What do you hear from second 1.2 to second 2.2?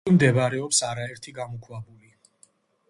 გამოქვაბული.